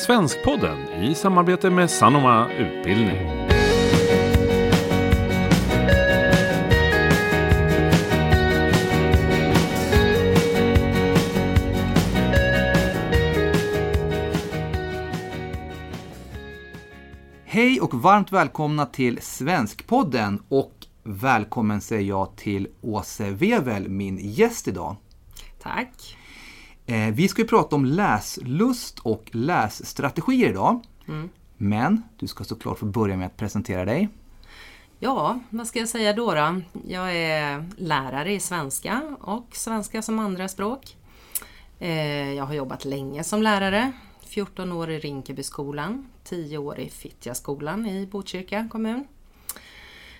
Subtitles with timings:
[0.00, 3.16] Svenskpodden i samarbete med Sanoma Utbildning.
[17.44, 24.68] Hej och varmt välkomna till Svenskpodden och välkommen säger jag till Åse Wevel, min gäst
[24.68, 24.96] idag.
[25.62, 26.16] Tack.
[26.90, 30.80] Eh, vi ska ju prata om läslust och lässtrategier idag.
[31.56, 34.08] Men du ska såklart få börja med att presentera dig.
[34.98, 36.34] Ja, vad ska jag säga då?
[36.34, 36.60] då?
[36.88, 40.96] Jag är lärare i svenska och svenska som andraspråk.
[41.78, 43.92] Eh, Jag har jobbat länge som lärare.
[44.26, 49.04] 14 år i Rinkebyskolan, 10 år i Fittjaskolan i Botkyrka kommun.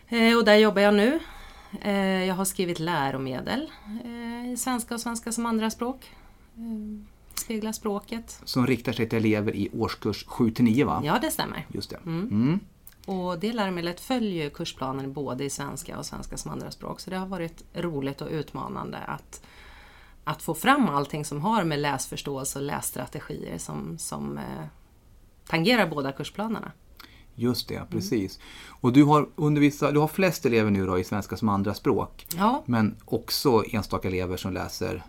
[0.09, 1.19] Eh, Och där jobbar jag nu.
[2.27, 3.71] Jag har skrivit läromedel
[4.53, 6.11] i svenska och svenska som andraspråk.
[6.57, 8.41] Eh, Speglar språket.
[8.45, 11.03] Som riktar sig till elever i årskurs 7-9 va?
[11.05, 11.67] Ja, det stämmer.
[11.73, 11.97] Just det.
[12.07, 12.61] Mm.
[13.07, 17.01] Och det läromedlet följer kursplanen både i svenska och svenska som andraspråk.
[17.01, 19.43] Så det har varit roligt och utmanande att,
[20.25, 24.65] att få fram allting som har med läsförståelse och lässtrategier som, som eh,
[25.47, 26.73] tangerar båda kursplanerna.
[27.35, 28.39] Just det, precis.
[28.69, 32.27] Och du har, undervisat, du har flest elever nu då i svenska som andraspråk.
[32.37, 35.03] Ja, Men också enstaka elever som läser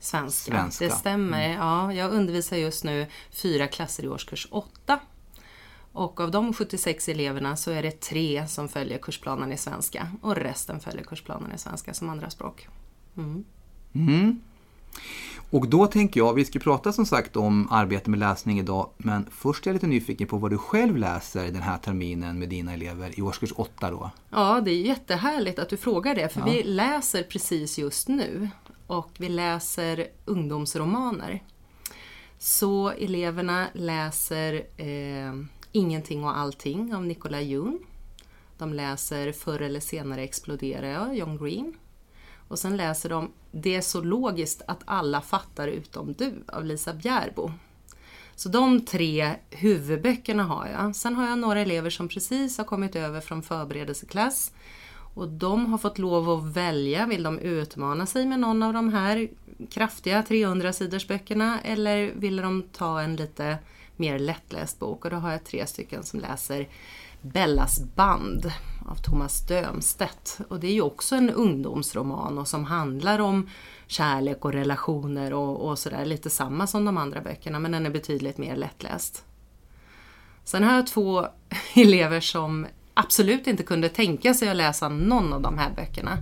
[0.00, 0.52] svenska.
[0.52, 0.84] Svenska.
[0.84, 0.94] Mm.
[0.94, 1.54] Det stämmer.
[1.54, 5.00] Ja, jag undervisar just nu fyra klasser i årskurs 8.
[5.92, 10.36] Och av de 76 eleverna så är det tre som följer kursplanen i svenska och
[10.36, 12.68] resten följer kursplanen i svenska som andraspråk.
[13.16, 13.44] Mm.
[13.94, 14.40] Mm.
[15.50, 19.26] Och då tänker jag, vi ska prata som sagt om arbete med läsning idag, men
[19.30, 22.74] först är jag lite nyfiken på vad du själv läser den här terminen med dina
[22.74, 24.10] elever i årskurs 8 då.
[24.30, 28.50] Ja, det är jättehärligt att du frågar det, för vi läser precis just nu.
[28.86, 31.42] Och vi läser ungdomsromaner.
[32.38, 35.32] Så eleverna läser eh,
[35.76, 37.78] Ingenting och allting av Nicola Jung.
[38.58, 41.74] De läser Förr eller senare exploderar jag, John Green.
[42.48, 46.94] Och sen läser de Det är så logiskt att alla fattar utom du av Lisa
[46.94, 47.52] Bjärbo.
[48.36, 50.96] Så de tre huvudböckerna har jag.
[50.96, 54.52] Sen har jag några elever som precis har kommit över från förberedelseklass.
[55.16, 58.92] Och de har fått lov att välja, vill de utmana sig med någon av de
[58.92, 59.28] här
[59.70, 63.58] kraftiga 300 sidors böckerna eller vill de ta en lite
[63.96, 65.04] mer lättläst bok?
[65.04, 66.68] Och då har jag tre stycken som läser
[67.22, 68.52] Bellas band
[68.88, 70.38] av Thomas Dömstedt.
[70.48, 73.48] Och det är ju också en ungdomsroman och som handlar om
[73.86, 76.04] kärlek och relationer och, och sådär.
[76.04, 79.24] Lite samma som de andra böckerna men den är betydligt mer lättläst.
[80.44, 81.26] Sen har jag två
[81.74, 86.18] elever som absolut inte kunde tänka sig att läsa någon av de här böckerna.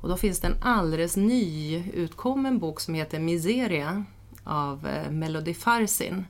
[0.00, 4.04] Och då finns det en alldeles nyutkommen bok som heter Miseria
[4.44, 6.24] av eh, Melody Farsin.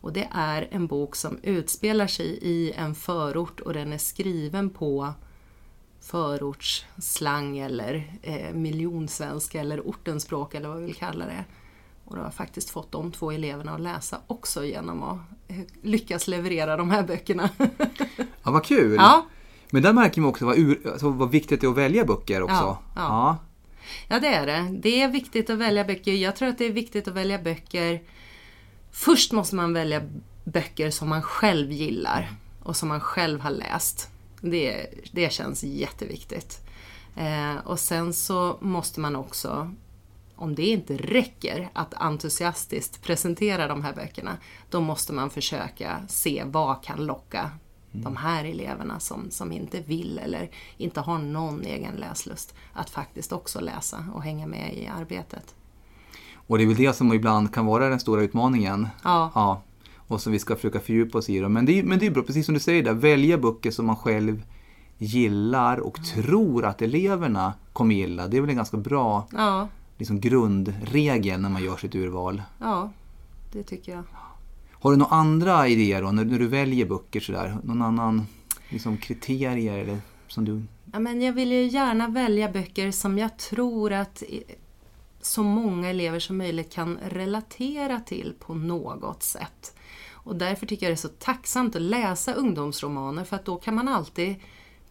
[0.00, 4.70] Och det är en bok som utspelar sig i en förort och den är skriven
[4.70, 5.12] på
[6.00, 11.44] förortsslang eller eh, miljonsvenska eller ortenspråk eller vad vi vill kalla det.
[12.04, 15.18] Och då har jag faktiskt fått de två eleverna att läsa också genom att
[15.82, 17.50] lyckas leverera de här böckerna.
[18.42, 18.94] Ja, vad kul!
[18.94, 19.26] ja,
[19.70, 22.42] Men där märker man också vad, ur, alltså, vad viktigt det är att välja böcker
[22.42, 22.54] också.
[22.54, 23.38] Ja, ja.
[24.08, 24.78] Ja, det är det.
[24.80, 26.12] Det är viktigt att välja böcker.
[26.12, 28.02] Jag tror att det är viktigt att välja böcker.
[28.90, 30.02] Först måste man välja
[30.44, 32.28] böcker som man själv gillar
[32.62, 34.10] och som man själv har läst.
[34.40, 36.60] Det, det känns jätteviktigt.
[37.16, 39.74] Eh, och sen så måste man också,
[40.40, 44.36] om det inte räcker att entusiastiskt presentera de här böckerna,
[44.70, 47.50] då måste man försöka se vad kan locka
[47.92, 53.32] de här eleverna som, som inte vill eller inte har någon egen läslust att faktiskt
[53.32, 55.54] också läsa och hänga med i arbetet.
[56.34, 58.88] Och det är väl det som ibland kan vara den stora utmaningen.
[59.04, 59.62] Ja, Ja,
[59.96, 61.40] och som vi ska försöka fördjupa oss i.
[61.40, 61.48] Då.
[61.48, 63.86] Men det, är- men det är bra, precis som du säger där, välja böcker som
[63.86, 64.42] man själv
[64.98, 68.28] gillar och tror att eleverna kommer gilla.
[68.28, 69.68] Det är väl en ganska bra ja,
[70.00, 72.42] liksom, grundregel när man gör sitt urval.
[72.58, 72.90] ja,
[73.52, 74.02] det tycker jag.
[74.72, 77.58] Har du några andra idéer då, när, när du väljer böcker sådär?
[77.62, 78.26] Någon annan
[78.68, 79.98] liksom, kriterier eller
[80.28, 80.62] som du...
[80.92, 84.22] Ja, men jag vill ju gärna välja böcker som jag tror att
[85.20, 89.74] så många elever som möjligt kan relatera till på något sätt.
[90.12, 93.74] Och därför tycker jag det är så tacksamt att läsa ungdomsromaner för att då kan
[93.74, 94.36] man alltid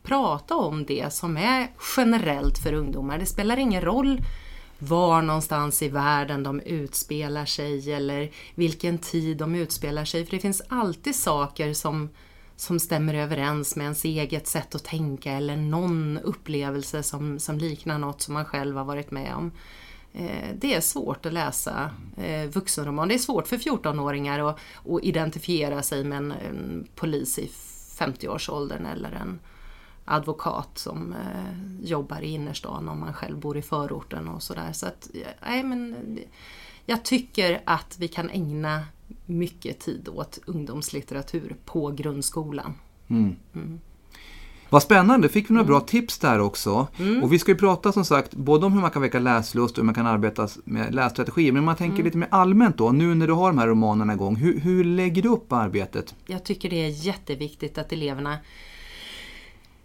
[0.03, 3.17] prata om det som är generellt för ungdomar.
[3.17, 4.21] Det spelar ingen roll
[4.79, 10.25] var någonstans i världen de utspelar sig eller vilken tid de utspelar sig.
[10.25, 12.09] För det finns alltid saker som,
[12.55, 17.97] som stämmer överens med ens eget sätt att tänka eller någon upplevelse som, som liknar
[17.97, 19.51] något som man själv har varit med om.
[20.13, 23.07] Eh, det är svårt att läsa eh, vuxenroman.
[23.07, 24.59] Det är svårt för 14-åringar att,
[24.89, 27.51] att identifiera sig med en, en polis i
[27.97, 29.39] 50-årsåldern eller en
[30.09, 34.71] advokat som eh, jobbar i innerstan om man själv bor i förorten och sådär.
[34.73, 35.09] Så att,
[35.41, 35.95] nej, men
[36.85, 38.83] jag tycker att vi kan ägna
[39.25, 42.73] mycket tid åt ungdomslitteratur på grundskolan.
[43.07, 43.35] Mm.
[43.55, 43.79] Mm.
[44.69, 45.71] Vad spännande, fick vi några mm.
[45.71, 46.87] bra tips där också.
[46.97, 47.23] Mm.
[47.23, 49.81] Och vi ska ju prata som sagt både om hur man kan väcka läslust och
[49.81, 51.51] hur man kan arbeta med lässtrategier.
[51.51, 52.05] Men om man tänker mm.
[52.05, 55.21] lite mer allmänt då, nu när du har de här romanerna igång, hur, hur lägger
[55.21, 56.15] du upp arbetet?
[56.25, 58.37] Jag tycker det är jätteviktigt att eleverna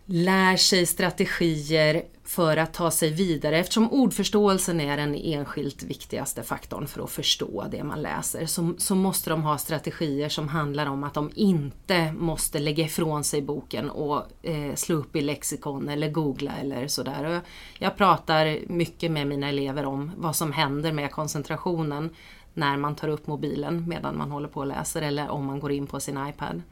[0.07, 3.59] lär sig strategier för att ta sig vidare.
[3.59, 8.95] Eftersom ordförståelsen är den enskilt viktigaste faktorn för att förstå det man läser så, så,
[8.95, 13.91] måste de ha strategier som handlar om att de inte måste lägga ifrån sig boken
[13.91, 17.25] och eh, slå upp i lexikon eller googla eller sådär.
[17.25, 17.41] Jag,
[17.79, 22.11] jag pratar mycket med mina elever om vad som händer med koncentrationen
[22.55, 25.73] när man tar upp mobilen medan man håller på och läser eller om man går
[25.73, 26.63] in på sin iPad.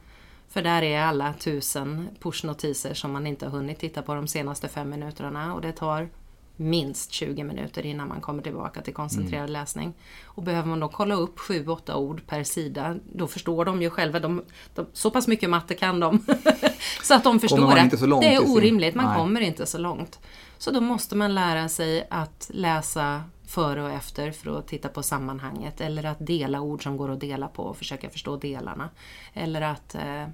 [0.53, 4.69] För där är alla tusen pushnotiser som man inte har hunnit titta på de senaste
[4.69, 6.09] fem minuterna och det tar
[6.57, 9.53] minst 20 minuter innan man kommer tillbaka till koncentrerad mm.
[9.53, 9.95] läsning.
[10.25, 14.21] Och behöver man då kolla upp 7-8 ord per sida, då förstår de ju själva,
[14.21, 14.43] de,
[14.75, 16.25] de, så pass mycket matte kan de,
[17.03, 17.91] så att de förstår att
[18.21, 19.17] det är orimligt, man Nej.
[19.17, 20.21] kommer inte så långt.
[20.59, 25.03] Så då måste man lära sig att läsa före och efter för att titta på
[25.03, 28.89] sammanhanget eller att dela ord som går att dela på och försöka förstå delarna.
[29.35, 30.27] Eller att eh,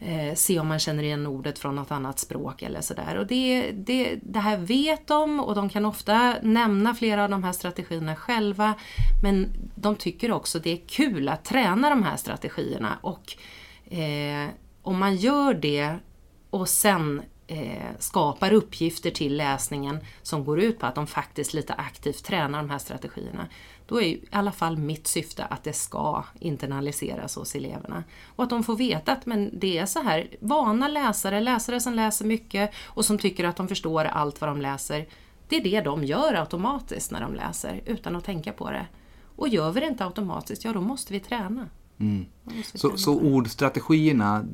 [0.00, 3.16] eh, se om man känner igen ordet från något annat språk eller sådär.
[3.16, 7.44] Och det, det, det här vet de och de kan ofta nämna flera av de
[7.44, 8.74] här strategierna själva.
[9.22, 13.36] Men de tycker också det är kul att träna de här strategierna och
[13.98, 14.48] eh,
[14.82, 15.96] om man gör det
[16.50, 21.72] och sen eh, skapar uppgifter till läsningen som går ut på att de faktiskt lite
[21.72, 23.46] aktivt tränar de här strategierna.
[23.88, 28.04] Då är i alla fall mitt syfte att det ska internaliseras hos eleverna.
[28.26, 31.94] Och att de får veta att men det är så här, vana läsare, läsare som
[31.94, 35.08] läser mycket och som tycker att de förstår allt vad de läser.
[35.48, 38.86] Det är det de gör automatiskt när de läser utan att tänka på det.
[39.36, 41.68] Och gör vi det inte automatiskt, ja då måste vi träna.
[41.98, 42.26] Mm.
[42.74, 44.44] Så, så ordstrategierna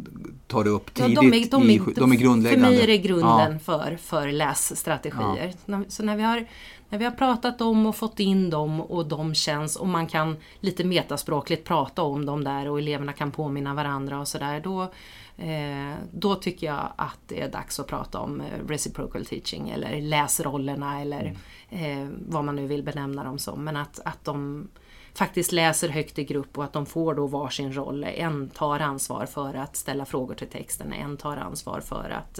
[0.54, 1.14] tar du upp tidigt?
[1.14, 2.66] Ja, de, är, de, är, i, de är grundläggande?
[2.66, 3.58] För mig är det grunden ja.
[3.58, 5.52] för, för lässtrategier.
[5.66, 5.82] Ja.
[5.88, 6.46] Så när vi, har,
[6.88, 10.36] när vi har pratat om och fått in dem och de känns och man kan
[10.60, 14.60] lite metaspråkligt prata om dem där och eleverna kan påminna varandra och sådär.
[14.60, 14.82] Då,
[15.36, 20.00] eh, då tycker jag att det är dags att prata om eh, reciprocal teaching eller
[20.00, 21.36] läsrollerna eller
[21.70, 22.02] mm.
[22.02, 23.64] eh, vad man nu vill benämna dem som.
[23.64, 24.68] Men att, att de
[25.14, 28.04] faktiskt läser högt i grupp och att de får då varsin roll.
[28.04, 32.38] En tar ansvar för att ställa frågor till texten, en tar ansvar för att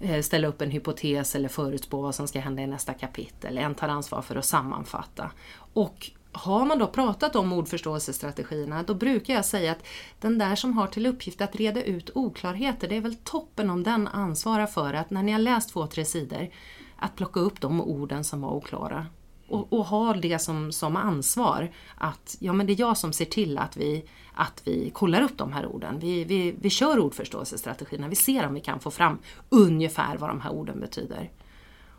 [0.00, 3.58] eh, ställa upp en hypotes eller förutspå vad som ska hända i nästa kapitel.
[3.58, 5.30] En tar ansvar för att sammanfatta.
[5.74, 9.86] Och har man då pratat om ordförståelsestrategierna, då brukar jag säga att
[10.20, 13.82] den där som har till uppgift att reda ut oklarheter, det är väl toppen om
[13.82, 16.48] den ansvarar för att när ni har läst två, tre sidor,
[16.96, 19.06] att plocka upp de orden som var oklara
[19.52, 23.24] och, och ha det som, som ansvar att ja, men det är jag som ser
[23.24, 24.04] till att vi,
[24.34, 25.98] att vi kollar upp de här orden.
[25.98, 29.18] Vi, vi, vi kör ordförståelsestrategierna, vi ser om vi kan få fram
[29.48, 31.30] ungefär vad de här orden betyder.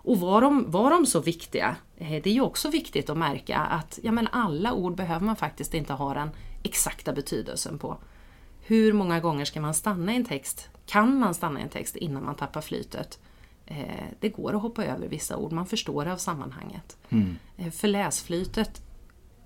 [0.06, 1.76] Och var de, var de så viktiga?
[1.98, 5.36] Eh, det är ju också viktigt att märka att ja, men alla ord behöver man
[5.36, 6.30] faktiskt inte ha den
[6.64, 7.98] exakta betydelsen på.
[8.62, 10.70] Hur många gånger ska man stanna i en text?
[10.86, 13.20] Kan man stanna i en text innan man tappar flytet?
[13.66, 16.98] Eh, det går att hoppa över vissa ord, man förstår av sammanhanget.
[17.10, 17.36] Mm.
[17.58, 18.82] Eh, för läsflytet,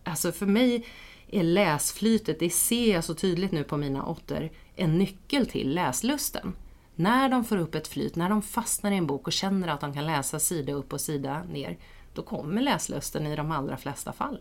[0.04, 0.86] alltså för mig
[1.28, 6.54] är läsflytet, det ser jag så tydligt nu på mina åttor, en nyckel till läslusten.
[6.96, 9.82] När de får upp ett flyt, när de fastnar i en bok och känner att
[9.82, 11.78] de kan läsa sida upp och sida ner,
[12.14, 14.40] då kommer läslusten i de allra flesta fall.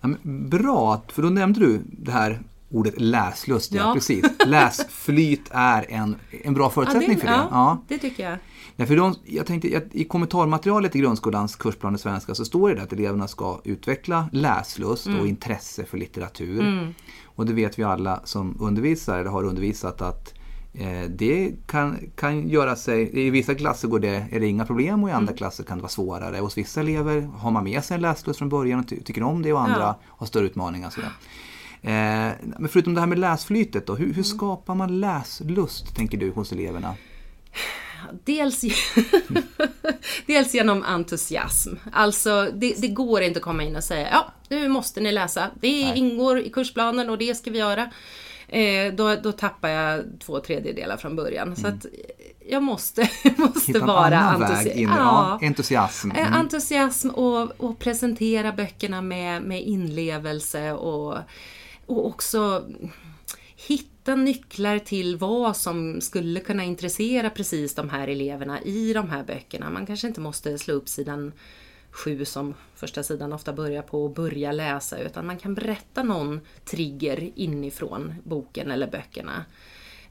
[0.00, 2.42] Ja, bra, för då nämnde du det här
[2.74, 3.72] ordet läslust.
[3.72, 3.82] Ja.
[3.82, 3.94] ja.
[3.94, 4.24] precis.
[4.46, 7.48] Läsflyt är en, en bra förutsättning ja, det, för det.
[7.50, 8.38] Ja, det tycker jag.
[8.76, 12.82] Ja, för de, jag tänkte, I kommentarmaterialet i grundskolans kursplan i svenska så står det
[12.82, 15.20] att eleverna ska utveckla läslust mm.
[15.20, 16.60] och intresse för litteratur.
[16.60, 16.94] Mm.
[17.24, 20.34] Och det vet vi alla som undervisar eller har undervisat att
[20.72, 25.04] eh, det kan, kan göra sig, i vissa klasser går det, är det inga problem
[25.04, 25.36] och i andra mm.
[25.36, 26.38] klasser kan det vara svårare.
[26.38, 29.42] Hos vissa elever har man med sig en läslust från början och ty tycker om
[29.42, 29.98] det och andra ja.
[30.08, 30.90] har större utmaningar.
[30.90, 31.06] Så eh,
[32.58, 36.52] men förutom det här med läsflytet då, hur, hur skapar man läslust tänker du hos
[36.52, 36.94] eleverna?
[38.24, 38.60] dels,
[40.26, 41.74] dels genom entusiasm.
[41.92, 45.50] Alltså det, det, går inte att komma in och säga ja, nu måste ni läsa.
[45.60, 45.98] Det Nej.
[45.98, 47.90] ingår i kursplanen och det ska vi göra.
[48.48, 51.46] Eh, då, då tappar jag två tredjedelar från början.
[51.48, 51.56] Mm.
[51.56, 51.86] Så att,
[52.48, 55.38] jag måste, måste Hitta vara annan väg entusi- in i ja.
[55.42, 56.10] entusiasm.
[56.10, 56.40] Eh, Mm.
[56.40, 61.18] entusiasm och, och presentera böckerna med, med inlevelse och,
[61.86, 62.64] och också
[63.56, 69.24] hitta nycklar till vad som skulle kunna intressera precis de här eleverna i de här
[69.24, 69.70] böckerna.
[69.70, 71.32] Man kanske inte måste slå upp sidan
[71.90, 76.40] sju som första sidan ofta börjar på och börja läsa utan man kan berätta någon
[76.64, 79.44] trigger inifrån boken eller böckerna.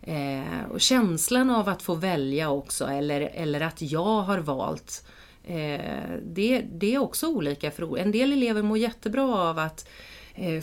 [0.01, 5.05] Eh, och känslan av att få välja också eller, eller att jag har valt
[5.43, 9.91] eh, det, det är också olika för En del elever mår jättebra av att eh,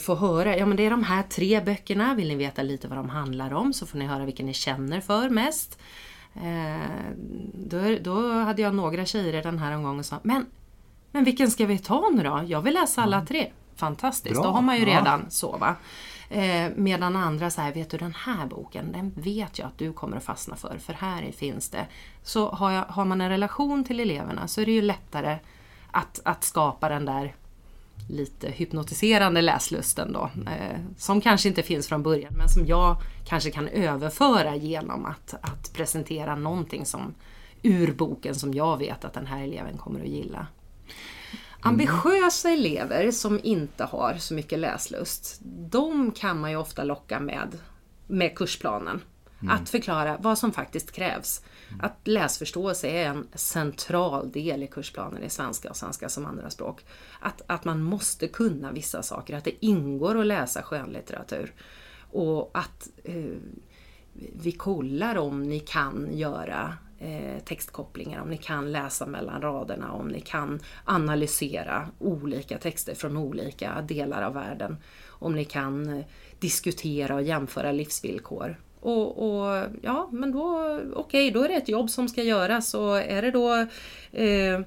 [0.00, 2.98] få höra, ja men det är de här tre böckerna, vill ni veta lite vad
[2.98, 5.78] de handlar om så får ni höra vilken ni känner för mest.
[6.34, 7.12] Eh,
[7.54, 10.46] då, då hade jag några tjejer den här omgången som sa, men,
[11.12, 12.42] men vilken ska vi ta nu då?
[12.46, 13.52] Jag vill läsa alla tre.
[13.76, 14.98] Fantastiskt, Bra, då har man ju ja.
[14.98, 15.76] redan så va.
[16.30, 20.16] Eh, medan andra säger, vet du den här boken, den vet jag att du kommer
[20.16, 21.86] att fastna för, för här finns det.
[22.22, 25.38] Så har, jag, har man en relation till eleverna så är det ju lättare
[25.90, 27.34] att, att skapa den där
[28.08, 30.30] lite hypnotiserande läslusten då.
[30.46, 35.34] Eh, som kanske inte finns från början men som jag kanske kan överföra genom att,
[35.40, 37.14] att presentera någonting som
[37.62, 40.46] ur boken som jag vet att den här eleven kommer att gilla.
[41.60, 45.38] Ambitiösa elever som inte har så mycket läslust,
[45.70, 47.58] de kan man ju ofta locka med,
[48.06, 49.00] med kursplanen.
[49.48, 51.44] Att förklara vad som faktiskt krävs.
[51.80, 56.84] Att läsförståelse är en central del i kursplanen i svenska och svenska som andraspråk.
[57.20, 61.54] Att, att man måste kunna vissa saker, att det ingår att läsa skönlitteratur.
[62.10, 63.36] Och att eh,
[64.12, 70.08] vi kollar om ni kan göra eh, textkopplingar, om ni kan läsa mellan raderna, om
[70.08, 74.76] ni kan analysera olika texter från olika delar av världen.
[75.06, 76.04] Om ni kan eh,
[76.38, 78.56] diskutera och jämföra livsvillkor.
[78.80, 82.98] Och, och ja, men då, okej, då är det ett jobb som ska göras och
[82.98, 83.66] är det då
[84.12, 84.60] eh,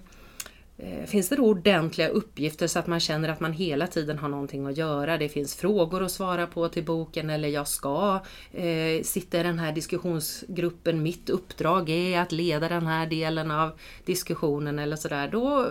[0.77, 4.29] Eh, Finns det då ordentliga uppgifter så att man känner att man hela tiden har
[4.29, 5.17] någonting att göra?
[5.17, 8.19] Det finns frågor att svara på till boken eller jag ska
[8.51, 11.03] eh, sitta i den här diskussionsgruppen.
[11.03, 13.71] Mitt uppdrag är att leda den här delen av
[14.05, 15.27] diskussionen eller sådär.
[15.27, 15.67] Då,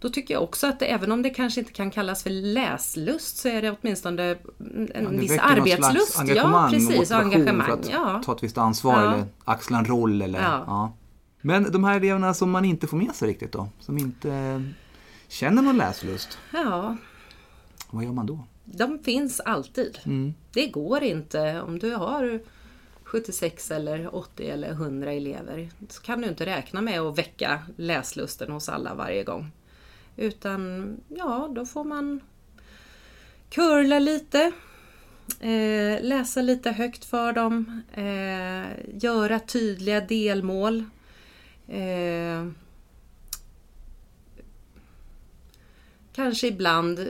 [0.00, 3.48] då tycker jag också att även om det kanske inte kan kallas för läslust så
[3.48, 6.18] är det åtminstone en Ja, det viss arbetslust.
[6.20, 7.10] engagemang ja, precis.
[7.10, 7.66] och engagemang.
[7.66, 8.22] för att Ja.
[8.24, 9.12] ta ett visst ansvar Ja.
[9.14, 10.22] eller axla en roll.
[10.22, 10.64] Eller, Ja.
[10.66, 10.92] ja.
[11.40, 13.68] Men de här eleverna som man inte får med sig riktigt då?
[13.80, 14.62] Som inte
[15.28, 16.38] känner någon läslust?
[16.52, 16.96] ja,
[17.90, 18.44] Vad gör man då?
[18.64, 19.98] de finns alltid.
[20.04, 20.34] Mm.
[20.52, 22.40] Det går inte om du har
[23.04, 28.52] 76 eller 80 eller 100 elever så kan du inte räkna med att väcka läslusten
[28.52, 29.50] hos alla varje gång.
[30.16, 32.20] Utan ja, då får man
[33.48, 34.52] curla lite,
[35.40, 40.84] eh, läsa lite högt för dem, eh, göra tydliga delmål.
[41.68, 42.48] Eh,
[46.12, 47.06] kanske ibland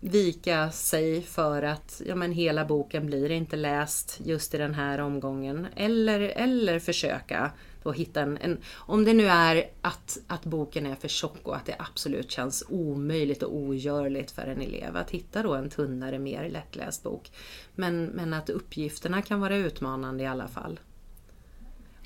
[0.00, 4.98] vika sig för att ja, men hela boken blir inte läst just i den här
[4.98, 5.66] omgången.
[5.76, 7.50] Eller, eller försöka
[7.82, 8.58] då hitta en, en...
[8.74, 12.64] Om det nu är att, att boken är för tjock och att det absolut känns
[12.68, 17.30] omöjligt och ogörligt för en elev att hitta då en tunnare, mer lättläst bok.
[17.74, 20.80] Men, men att uppgifterna kan vara utmanande i alla fall.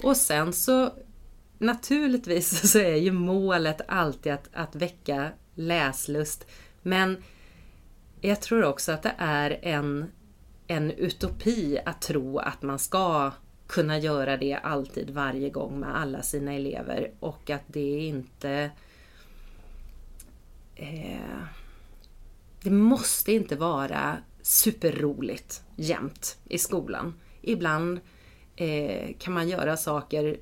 [0.02, 0.92] Och sen så
[1.58, 6.46] naturligtvis så är ju målet alltid att, att väcka läslust.
[6.82, 7.22] Men
[8.20, 10.10] jag tror också att det är en,
[10.66, 13.32] en utopi att tro att man ska
[13.66, 18.70] kunna göra det alltid varje gång med alla sina elever och att det inte
[20.74, 21.44] eh,
[22.62, 27.14] det måste inte vara superroligt jämt i skolan.
[27.40, 28.00] Ibland
[28.56, 30.36] eh, kan man göra saker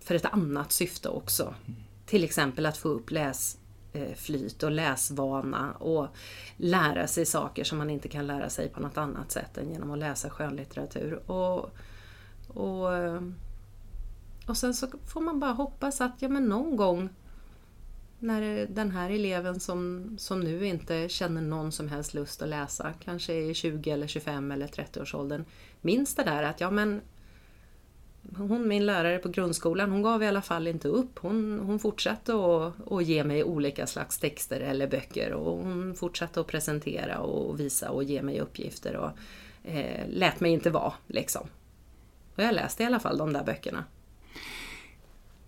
[0.00, 1.54] för ett annat syfte också.
[2.06, 6.08] Till exempel att få upp läsflyt eh, och läsvana och
[6.56, 9.90] lära sig saker som man inte kan lära sig på något annat sätt än genom
[9.90, 11.30] att läsa skönlitteratur.
[11.30, 11.70] Och,
[12.56, 13.22] och, eh,
[14.46, 17.08] och sen så får man bara hoppas att ja, men någon gång
[18.18, 22.92] när den här eleven som, som nu inte känner någon som helst lust att läsa,
[23.04, 25.44] kanske i 20 eller 25 eller 30-årsåldern,
[25.80, 27.00] minns det där att ja men
[28.36, 31.18] hon, min lärare på grundskolan, hon gav i alla fall inte upp.
[31.18, 36.40] Hon, hon fortsatte att, att ge mig olika slags texter eller böcker och hon fortsatte
[36.40, 39.10] att presentera och visa och ge mig uppgifter och
[39.70, 41.48] eh, lät mig inte vara liksom.
[42.36, 43.84] Och jag läste i alla fall de där böckerna.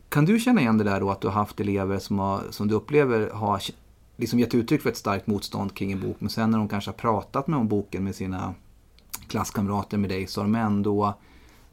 [0.09, 2.69] Kan du känna igen det där då att du har haft elever som, har, som
[2.69, 3.63] du upplever har
[4.17, 6.91] liksom gett uttryck för ett starkt motstånd kring en bok men sen när de kanske
[6.91, 8.55] har pratat med om boken med sina
[9.29, 11.15] klasskamrater med dig så har de ändå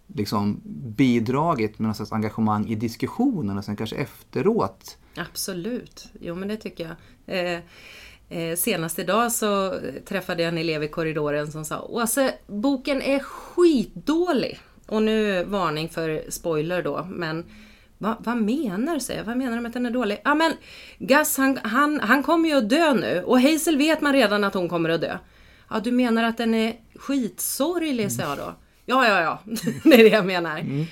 [0.07, 0.62] liksom
[0.98, 4.98] bidragit med något slags engagemang i diskussionen och sen kanske efteråt.
[5.15, 6.95] Absolut, jo men det tycker jag.
[7.39, 7.60] Eh,
[8.29, 13.19] eh, senast idag så träffade jag en elev i korridoren som sa Åse, boken är
[13.19, 14.60] skitdålig.
[14.88, 17.46] Och nu varning för spoiler då, men
[17.98, 19.00] Va, vad menar du?
[19.00, 19.24] Säger.
[19.24, 20.22] Vad menar du med att den är dålig?
[20.24, 20.54] Ja men
[20.98, 24.54] Gus han, han, han kommer ju att dö nu och Hazel vet man redan att
[24.54, 25.18] hon kommer att dö.
[25.70, 28.10] Ja du menar att den är skitsorglig, mm.
[28.10, 28.54] sa jag då.
[28.86, 29.39] Ja, ja, ja,
[29.84, 30.60] det är det jag menar.
[30.60, 30.86] Mm.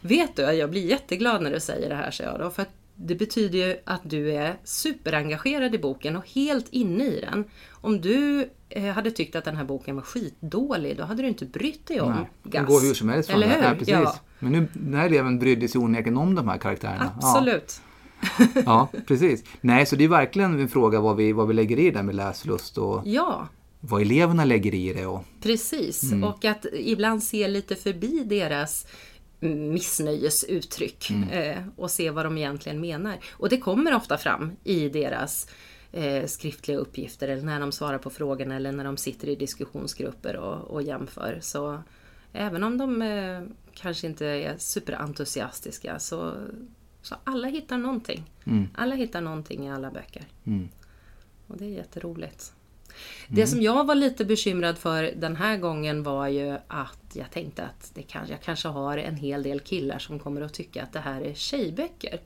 [0.00, 2.50] Vet du, jag blir jätteglad när du säger det här, säger jag då.
[2.50, 7.20] För att det betyder ju att du är superengagerad i boken och helt inne i
[7.20, 7.44] den.
[7.70, 11.44] Om du eh, hade tyckt att den här boken var skitdålig, då hade du inte
[11.44, 12.52] brytt dig om Nej, Gas.
[12.52, 13.62] Den går hur som helst Eller hur?
[13.62, 13.88] Ja, precis.
[13.88, 14.16] Ja.
[14.38, 17.12] Men nu, den här eleven brydde sig onekligen om de här karaktärerna.
[17.16, 17.80] Absolut.
[18.38, 18.62] Ja.
[18.66, 19.44] ja, precis.
[19.60, 22.14] Nej, så det är verkligen en fråga vad vi, vad vi lägger i det med
[22.14, 23.48] läslust och ja.
[23.80, 25.06] vad eleverna lägger i det.
[25.06, 25.24] Och...
[25.42, 26.24] Precis, mm.
[26.24, 28.86] och att ibland se lite förbi deras
[29.40, 31.28] missnöjesuttryck mm.
[31.28, 33.18] eh, och se vad de egentligen menar.
[33.30, 35.48] Och det kommer ofta fram i deras
[35.92, 40.36] eh, skriftliga uppgifter eller när de svarar på frågorna eller när de sitter i diskussionsgrupper
[40.36, 41.38] och, och jämför.
[41.42, 41.82] Så
[42.32, 43.42] även om de eh,
[43.74, 46.34] kanske inte är superentusiastiska så,
[47.02, 48.30] så alla hittar någonting.
[48.44, 48.68] Mm.
[48.74, 50.24] Alla hittar någonting i alla böcker.
[50.44, 50.68] Mm.
[51.46, 52.52] Och det är jätteroligt.
[53.28, 53.46] Det mm.
[53.46, 57.90] som jag var lite bekymrad för den här gången var ju att jag tänkte att
[57.94, 61.00] det kan, jag kanske har en hel del killar som kommer att tycka att det
[61.00, 62.20] här är tjejböcker.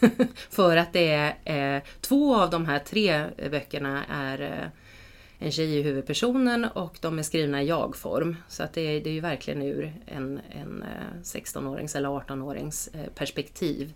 [0.50, 1.08] för att det
[1.44, 4.68] är eh, två av de här tre böckerna är eh,
[5.38, 8.36] en tjej i huvudpersonen och de är skrivna i jag-form.
[8.48, 10.84] Så att det, är, det är ju verkligen ur en, en
[11.22, 13.92] 16-årings eller 18-årings eh, perspektiv.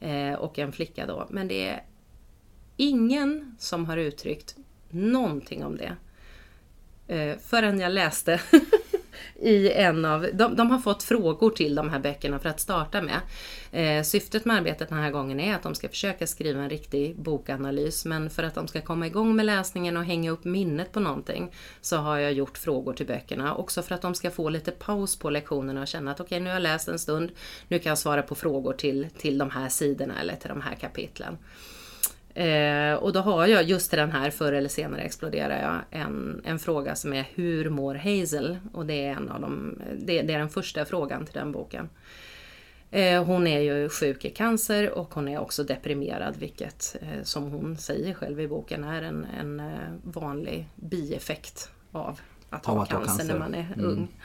[0.00, 1.26] Eh, och en flicka då.
[1.30, 1.82] Men det är
[2.76, 4.56] ingen som har uttryckt
[4.90, 5.96] någonting om det.
[7.08, 8.40] Eh, förrän jag läste
[9.40, 13.02] i en av, de, de, har fått frågor till de här böckerna för att starta
[13.02, 13.20] med.
[13.72, 17.16] Eh, syftet med arbetet den här gången är att de ska försöka skriva en riktig
[17.16, 21.00] bokanalys men för att de ska komma igång med läsningen och hänga upp minnet på
[21.00, 23.54] någonting så har jag gjort frågor till böckerna.
[23.54, 26.40] Också för att de ska få lite paus på lektionerna och känna att okej okay,
[26.40, 27.30] nu har jag läst en stund,
[27.68, 30.74] nu kan jag svara på frågor till, till de här sidorna eller till de här
[30.74, 31.38] kapitlen.
[32.36, 36.58] Eh, och då har jag just den här Förr eller senare exploderar jag en, en
[36.58, 38.58] fråga som är Hur mår Hazel?
[38.72, 41.88] Och det är, en av de, det, det är den första frågan till den boken.
[42.90, 47.50] Eh, hon är ju sjuk i cancer och hon är också deprimerad vilket eh, som
[47.50, 49.66] hon säger själv i boken är en, en eh,
[50.02, 52.20] vanlig bieffekt av
[52.50, 53.86] att ha cancer, cancer, när man är mm.
[53.86, 54.08] ung.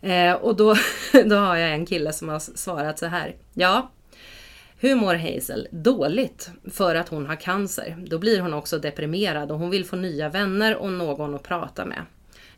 [0.00, 0.74] Eh, och då,
[1.24, 3.36] då har jag en kille som har svarat så här.
[3.54, 3.90] Ja,
[4.80, 5.68] hur mår Hazel?
[5.70, 7.96] Dåligt, för att hon har cancer.
[8.06, 11.84] Då blir hon också deprimerad och hon vill få nya vänner och någon att prata
[11.84, 12.02] med.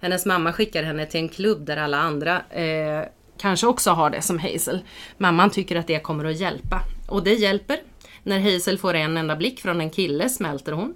[0.00, 3.04] Hennes mamma skickar henne till en klubb där alla andra eh,
[3.38, 4.80] kanske också har det som Hazel.
[5.18, 6.80] Mamman tycker att det kommer att hjälpa.
[7.09, 7.80] Och det hjälper.
[8.22, 10.94] När Hazel får en enda blick från en kille smälter hon.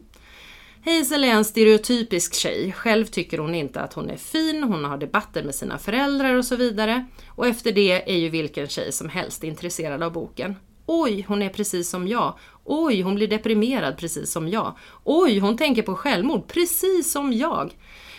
[0.84, 2.72] Hazel är en stereotypisk tjej.
[2.72, 6.44] Själv tycker hon inte att hon är fin, hon har debatter med sina föräldrar och
[6.44, 7.06] så vidare.
[7.28, 10.56] Och efter det är ju vilken tjej som helst intresserad av boken.
[10.86, 12.34] Oj, hon är precis som jag.
[12.64, 14.74] Oj, hon blir deprimerad precis som jag.
[15.04, 17.76] Oj, hon tänker på självmord precis som jag.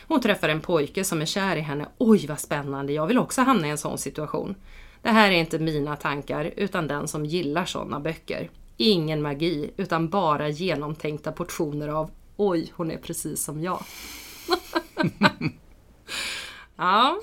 [0.07, 1.87] Hon träffar en pojke som är kär i henne.
[1.97, 4.55] Oj, vad spännande, jag vill också hamna i en sån situation.
[5.01, 8.49] Det här är inte mina tankar, utan den som gillar såna böcker.
[8.77, 13.83] Ingen magi, utan bara genomtänkta portioner av Oj, hon är precis som jag.
[16.75, 17.19] ja.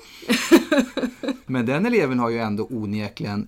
[1.45, 3.47] Men den eleven har ju ändå onekligen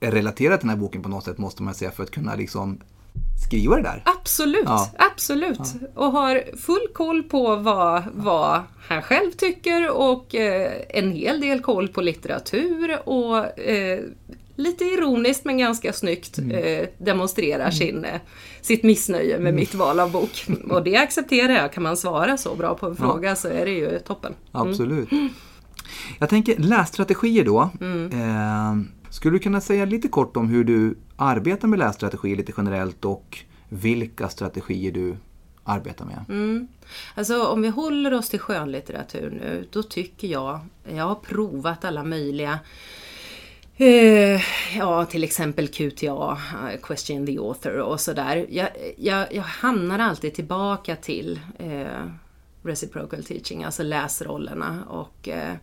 [0.00, 2.34] är relaterad till den här boken på något sätt måste man säga för att kunna
[2.34, 2.80] liksom
[3.46, 4.02] skriva det där.
[4.04, 4.90] Absolut, ja.
[4.98, 5.58] absolut.
[5.58, 5.88] Ja.
[5.94, 11.60] Och har full koll på vad, vad han själv tycker och eh, en hel del
[11.60, 14.00] koll på litteratur och eh,
[14.56, 16.50] lite ironiskt men ganska snyggt mm.
[16.50, 17.72] eh, demonstrerar mm.
[17.72, 18.20] sin, eh,
[18.60, 19.54] sitt missnöje med mm.
[19.54, 20.46] mitt val av bok.
[20.70, 21.72] Och det accepterar jag.
[21.72, 23.36] Kan man svara så bra på en fråga ja.
[23.36, 24.34] så är det ju toppen.
[24.54, 24.68] Mm.
[24.68, 25.08] Absolut.
[26.18, 27.70] Jag tänker lässtrategier då.
[29.16, 33.38] Skulle du kunna säga lite kort om hur du arbetar med lässtrategi lite generellt och
[33.68, 35.16] vilka strategier du
[35.64, 36.24] arbetar med?
[36.28, 36.68] Mm.
[37.14, 40.60] Alltså om vi håller oss till skönlitteratur nu, då tycker jag,
[40.94, 42.58] jag har provat alla möjliga
[43.76, 44.40] eh,
[44.78, 46.38] ja, till exempel QTA,
[46.82, 48.46] Question the Author och sådär.
[48.50, 52.06] Jag, jag, jag hamnar alltid tillbaka till eh,
[52.62, 55.54] reciprocal teaching, alltså läsrollerna och eh,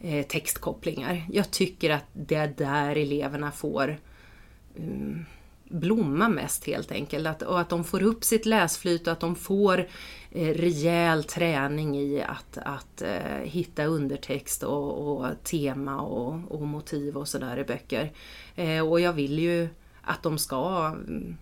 [0.00, 1.26] eh, textkopplingar.
[1.32, 3.98] Jag tycker att det är där eleverna får
[4.76, 5.24] um,
[5.70, 7.26] blomma mest helt enkelt.
[7.26, 9.88] Att, och att de får upp sitt läsflyt och att de får
[10.30, 17.16] eh, rejäl träning i att, att eh, hitta undertext och, och tema och, och, motiv
[17.16, 18.12] och sådär i böcker.
[18.56, 19.68] Eh, och jag vill ju
[20.02, 21.36] att de ska tränas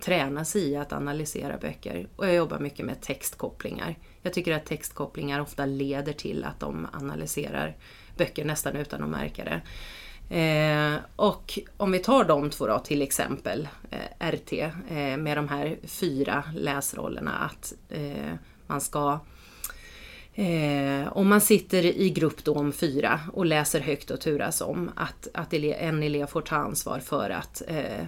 [0.00, 2.08] träna sig i att analysera böcker.
[2.16, 3.98] Och jag jobbar mycket med textkopplingar.
[4.22, 7.76] Jag tycker att textkopplingar ofta leder till att de analyserar
[8.16, 9.60] böcker nästan utan att märka det.
[10.32, 15.48] Eh, och om vi tar de två då, till exempel eh, RT eh, med de
[15.48, 18.34] här fyra läsrollerna att eh,
[18.66, 19.18] man ska
[20.34, 24.90] eh, om man sitter i grupp då om fyra och läser högt och turas om
[24.96, 28.06] att, att en elev får ta ansvar för att eh,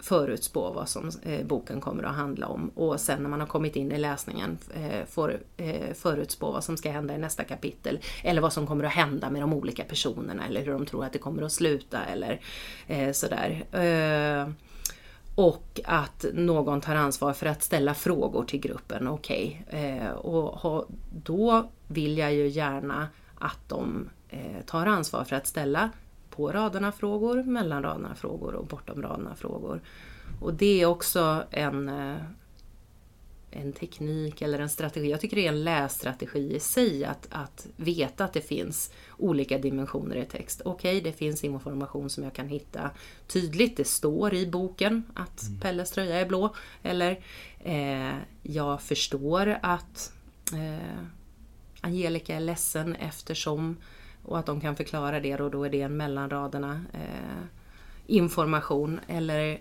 [0.00, 3.76] förutspå vad som eh, boken kommer att handla om och sen när man har kommit
[3.76, 8.40] in i läsningen eh, får eh, förutspå vad som ska hända i nästa kapitel eller
[8.40, 11.18] vad som kommer att hända med de olika personerna eller hur de tror att det
[11.18, 12.40] kommer att sluta eller
[12.86, 13.64] eh, sådär.
[13.72, 14.52] Eh,
[15.34, 19.64] och att någon tar ansvar för att ställa frågor till gruppen, okej.
[19.68, 19.80] Okay.
[19.80, 20.86] Eh, och
[21.24, 23.08] då vill jag ju gärna
[23.38, 25.90] att de eh, tar ansvar för att ställa
[26.38, 29.80] på raderna frågor, mellan raderna frågor och bortom raderna frågor.
[30.40, 32.16] Och det är också en, eh,
[33.50, 35.10] en teknik eller en strategi.
[35.10, 39.58] Jag tycker det är en lässtrategi i sig att, att veta att det finns olika
[39.58, 40.62] dimensioner i text.
[40.64, 42.90] Okej, okay, det finns information som jag kan hitta
[43.26, 43.76] tydligt.
[43.76, 45.60] Det står i boken att mm.
[45.60, 46.54] Pelles tröja är blå.
[46.82, 47.20] Eller
[47.64, 50.12] eh, jag förstår att
[50.52, 51.04] eh,
[51.80, 53.76] Angelica är ledsen eftersom
[54.28, 57.44] och att de kan förklara det och då är det en mellan raderna eh,
[58.06, 59.00] information.
[59.06, 59.58] Eller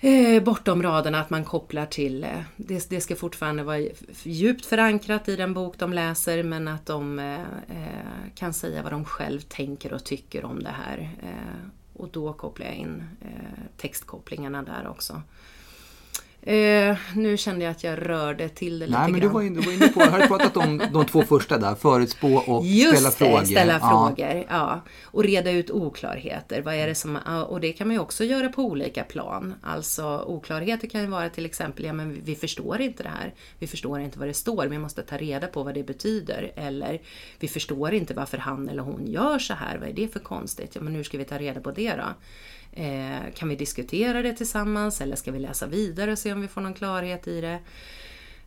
[0.00, 3.88] eh, bortom raderna att man kopplar till, eh, det, det, ska fortfarande vara
[4.22, 8.92] djupt förankrat i den bok de läser men att de eh, eh, kan säga vad
[8.92, 11.10] de själv tänker och tycker om det här.
[11.22, 15.22] Eh, och då kopplar jag in eh, textkopplingarna där också.
[16.42, 19.28] Eh, nu kände jag att jag rörde till det lite Nej, men grann.
[19.28, 21.74] Du var, inne, du var inne på, jag hade pratat om de två första där,
[21.74, 23.44] förutspå och Just ställa det, frågor.
[23.44, 23.88] ställa ja.
[23.88, 24.44] frågor.
[24.48, 24.80] Ja.
[25.04, 26.62] Och reda ut oklarheter.
[26.62, 27.16] Vad är det som,
[27.48, 29.54] och det kan man ju också göra på olika plan.
[29.62, 33.34] Alltså oklarheter kan ju vara till exempel, ja men vi förstår inte det här.
[33.58, 36.52] Vi förstår inte vad det står, vi måste ta reda på vad det betyder.
[36.56, 37.00] Eller
[37.38, 40.70] vi förstår inte varför han eller hon gör så här, vad är det för konstigt?
[40.74, 42.04] Ja men hur ska vi ta reda på det då?
[42.76, 46.48] Eh, kan vi diskutera det tillsammans eller ska vi läsa vidare och se om vi
[46.48, 47.60] får någon klarhet i det?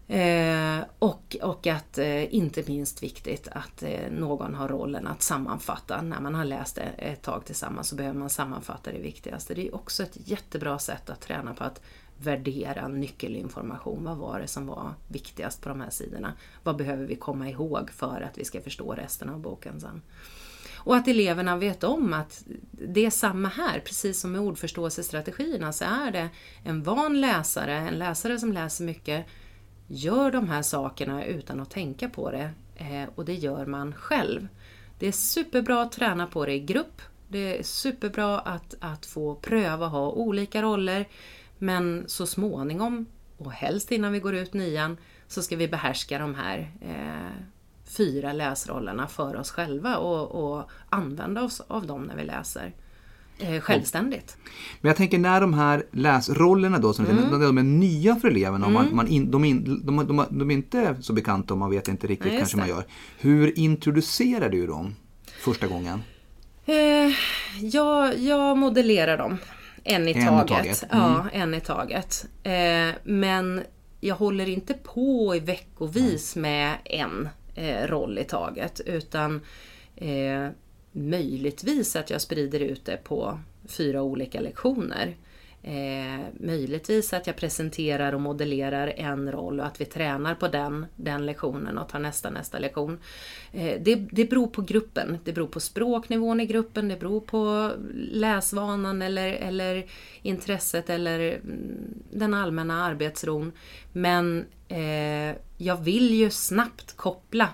[0.09, 6.01] Eh, och, och att, eh, inte minst viktigt, att eh, någon har rollen att sammanfatta.
[6.01, 9.53] När man har läst det ett tag tillsammans så behöver man sammanfatta det viktigaste.
[9.53, 11.81] Det är också ett jättebra sätt att träna på att
[12.17, 14.03] värdera nyckelinformation.
[14.03, 16.33] Vad var det som var viktigast på de här sidorna?
[16.63, 20.01] Vad behöver vi komma ihåg för att vi ska förstå resten av boken sen?
[20.79, 25.85] Och att eleverna vet om att det är samma här, precis som med ordförståelsestrategierna så
[25.85, 26.29] är det
[26.63, 29.25] en van läsare, en läsare som läser mycket,
[29.87, 34.47] gör de här sakerna utan att tänka på det eh, och det gör man själv.
[34.99, 37.01] Det är superbra att träna på det i grupp.
[37.27, 41.05] Det är superbra att, att få pröva ha olika roller
[41.57, 43.05] men så småningom,
[43.37, 47.43] och helst innan vi går ut nian, så ska vi behärska de här eh,
[47.97, 52.73] fyra läsrollerna för oss själva och, och använda oss av dem när vi läser
[53.39, 54.37] eh, självständigt.
[54.81, 57.41] Men jag tänker när de här läsrollerna då, som mm.
[57.41, 58.73] de är nya för eleverna, mm.
[58.73, 61.87] man, man in, de, in, de, de, de, är inte så bekanta och man vet
[61.87, 62.61] inte riktigt Nej, kanske det.
[62.61, 62.83] man gör.
[63.19, 64.95] Hur introducerar du dem
[65.43, 66.03] första gången?
[66.65, 67.15] Eh,
[67.61, 69.37] jag, jag modellerar dem.
[69.83, 70.47] En i en taget.
[70.47, 70.83] taget.
[70.91, 71.03] Mm.
[71.03, 72.25] Ja, en i taget.
[72.43, 73.61] Eh, men
[73.99, 79.41] jag håller inte på i veckovis med en Eh, roll i taget utan
[79.95, 80.49] eh,
[80.91, 85.15] möjligtvis att jag sprider ut det på fyra olika lektioner.
[85.63, 90.85] Eh, möjligtvis att jag presenterar och modellerar en roll och att vi tränar på den,
[90.95, 92.99] den lektionen och tar nästa nästa lektion.
[93.51, 97.71] Eh, det, det beror på gruppen, det beror på språknivån i gruppen, det beror på
[97.95, 99.85] läsvanan eller, eller
[100.21, 103.51] intresset eller mm, den allmänna arbetsron.
[103.93, 107.49] Men eh, jag vill ju snabbt koppla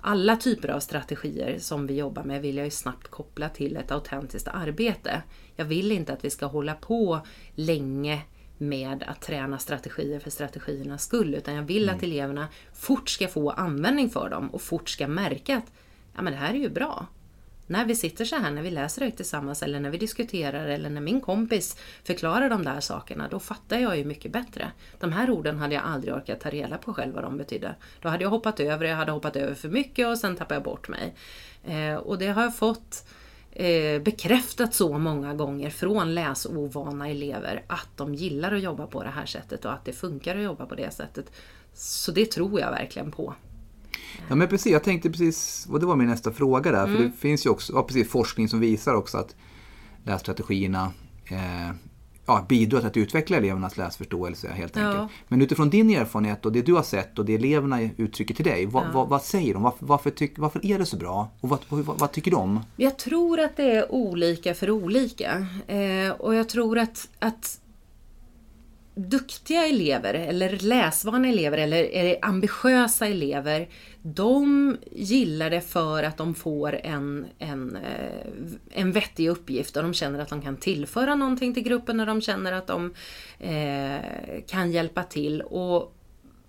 [0.00, 3.90] alla typer av strategier som vi jobbar med vill jag ju snabbt koppla till ett
[3.90, 5.22] autentiskt arbete.
[5.56, 7.20] Jag vill inte att vi ska hålla på
[7.54, 8.22] länge
[8.58, 11.96] med att träna strategier för strategiernas skull, utan jag vill mm.
[11.96, 15.72] att eleverna fort ska få användning för dem och fort ska märka att
[16.16, 17.06] ja, men det här är ju bra
[17.66, 20.90] när vi sitter så här, när vi läser högt tillsammans eller när vi diskuterar eller
[20.90, 24.70] när min kompis förklarar de där sakerna, då fattar jag ju mycket bättre.
[24.98, 27.74] De här orden hade jag aldrig orkat ta reda på själv vad de betydde.
[28.00, 30.62] Då hade jag hoppat över, jag hade hoppat över för mycket och sen tappade jag
[30.62, 31.14] bort mig.
[31.64, 33.06] Eh, och det har jag fått
[33.64, 39.08] eh, bekräftat så många gånger från läsovana elever att de gillar att jobba på det
[39.10, 41.32] här sättet och att det funkar att jobba på det sättet.
[41.74, 43.34] Så det tror jag verkligen på.
[44.28, 46.96] Ja men precis, jag tänkte precis, och det var min nästa fråga där, Mm.
[46.96, 49.34] för det finns ju också ja, precis, forskning som visar också att
[50.04, 50.92] lässtrategierna
[51.30, 51.70] eh,
[52.26, 54.82] ja, bidrar till att utveckla elevernas läsförståelse helt Ja.
[54.88, 55.10] enkelt.
[55.28, 58.66] Men utifrån din erfarenhet och det du har sett och det eleverna uttrycker till dig,
[58.66, 59.62] vad, vad, vad säger de?
[59.62, 61.28] Varför, varför, tyck, varför är det så bra?
[61.40, 62.60] Och vad, vad, vad tycker de?
[62.76, 65.46] Jag tror att det är olika för olika.
[65.66, 67.60] Eh, och jag tror att, att
[68.96, 73.68] duktiga elever, eller läsvana elever, eller, ambitiösa elever,
[74.02, 79.94] de gillar det för att de får en, en, eh, en vettig uppgift och de
[79.94, 82.94] känner att de kan tillföra någonting till gruppen och de känner att de
[83.38, 84.00] eh,
[84.46, 85.42] kan hjälpa till.
[85.42, 85.96] Och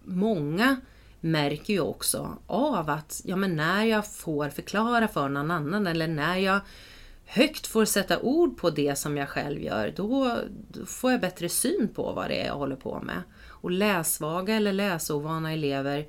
[0.04, 0.78] många
[1.20, 6.08] märker ju också av att ja, men när jag får förklara för någon annan eller
[6.08, 6.60] när jag
[7.28, 10.38] högt får sätta ord på det som jag själv gör, då,
[10.68, 13.22] då får jag bättre syn på vad det är jag håller på med.
[13.48, 16.08] Och läsvaga eller läsovana elever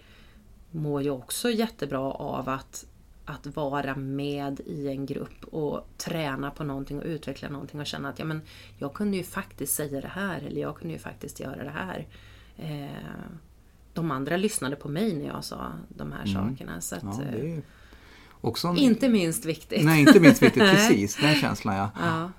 [0.71, 2.87] mår ju också jättebra av att,
[3.25, 8.09] att vara med i en grupp och träna på någonting och utveckla någonting och känna
[8.09, 8.41] att ja, men
[8.79, 12.07] jag kunde ju faktiskt säga det här eller jag kunde ju faktiskt göra det här.
[12.57, 13.31] Eh,
[13.93, 16.81] de andra lyssnade på mig när jag sa de här sakerna.
[16.81, 17.63] Så att, Ja, det är
[18.41, 19.85] också en, Inte minst viktigt.
[19.85, 20.63] Nej, inte minst viktigt.
[20.71, 21.91] Precis, den känslan ja.
[22.01, 22.31] Ja.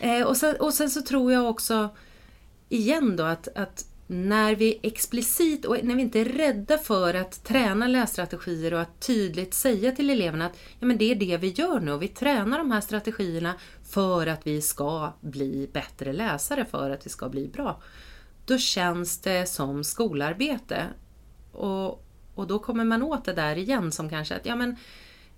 [0.00, 1.88] Eh, och, sen, och sen så tror jag också
[2.68, 7.44] igen då att, att när vi explicit och när vi inte är rädda för att
[7.44, 11.48] träna lässtrategier och att tydligt säga till eleverna att ja, men det är det vi
[11.48, 13.54] gör nu och vi tränar de här strategierna
[13.90, 17.82] för att vi ska bli bättre läsare, för att vi ska bli bra.
[18.46, 20.86] Då känns det som skolarbete.
[21.52, 22.04] Och,
[22.40, 24.76] och då kommer man åt det där igen som kanske att ja men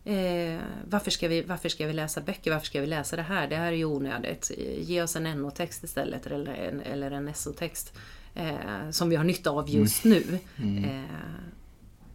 [0.04, 0.60] Eh,
[0.90, 2.50] varför, ska vi, varför ska vi läsa böcker?
[2.50, 3.48] Varför ska vi läsa det här?
[3.48, 4.50] Det här är ju onödigt.
[4.78, 7.98] Ge oss en NO-text istället eller en, eller en SO-text
[8.34, 10.38] eh, som vi har nytta av just nu.
[10.56, 11.02] Eh,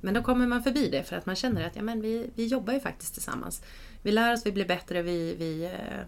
[0.02, 2.48] men då kommer man förbi det för att man känner att ja, men vi, vi
[2.48, 3.62] jobbar ju faktiskt tillsammans.
[4.02, 6.00] Vi lär oss, vi blir bättre, vi, vi eh,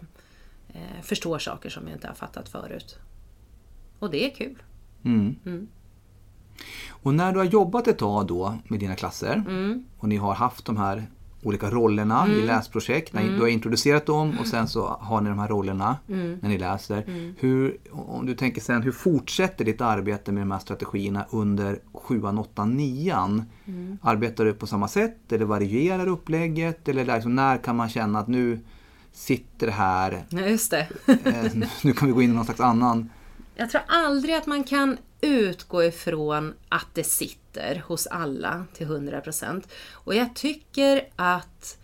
[0.80, 2.98] eh, förstår saker som vi inte har fattat förut.
[3.98, 4.62] Och det är kul.
[5.04, 5.36] Mm.
[6.60, 7.00] Mm.
[7.02, 9.84] Och när du har jobbat ett tag då med dina klasser Mm.
[9.98, 11.06] och ni har haft de här
[11.42, 15.38] olika rollerna i läsprojekt, när du har introducerat dem och sen så har ni de
[15.38, 16.38] här rollerna Mm.
[16.42, 17.32] när ni läser.
[17.38, 22.22] Hur, om du tänker sen, hur fortsätter ditt arbete med de här strategierna under 7,
[22.22, 23.44] 8, 9?
[23.66, 23.98] Mm.
[24.02, 26.88] Arbetar du på samma sätt eller varierar upplägget?
[26.88, 28.60] Eller liksom, när kan man känna att nu
[29.12, 30.88] sitter det här, Ja, just det.
[31.06, 33.10] eh, nu kan vi gå in i någon slags annan
[33.56, 39.62] Jag tror aldrig att man kan utgå ifrån att det sitter hos alla till 100%.
[39.92, 41.78] Och jag tycker att